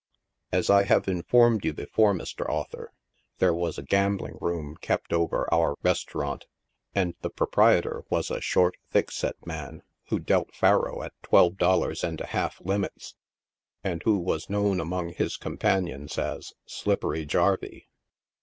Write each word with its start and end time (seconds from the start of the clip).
As 0.51 0.71
I 0.71 0.85
have 0.85 1.07
informed 1.07 1.63
you 1.63 1.73
before, 1.73 2.11
Mr. 2.15 2.49
Author, 2.49 2.91
there 3.37 3.53
was 3.53 3.77
a 3.77 3.83
gambling 3.83 4.35
room 4.41 4.75
kept 4.77 5.13
over 5.13 5.47
our 5.53 5.75
restaurant, 5.83 6.47
and 6.95 7.13
the 7.21 7.29
proprietor 7.29 8.03
was 8.09 8.31
a 8.31 8.41
short, 8.41 8.77
thick 8.89 9.11
set 9.11 9.35
man, 9.45 9.83
who 10.07 10.17
dealt" 10.17 10.55
faro" 10.59 11.03
at 11.03 11.13
twelve 11.21 11.57
dollars 11.59 12.03
and 12.03 12.19
a 12.19 12.25
half 12.25 12.59
limits, 12.61 13.13
and 13.83 14.01
who 14.01 14.17
was 14.17 14.49
known 14.49 14.79
among 14.79 15.13
his 15.13 15.37
companions 15.37 16.17
as 16.17 16.53
"Slippery 16.65 17.23
Jarvey." 17.23 17.85